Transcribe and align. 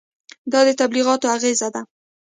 دا 0.51 0.59
د 0.67 0.69
تبلیغاتو 0.81 1.27
اغېزه 1.35 1.67
ده. 1.73 1.81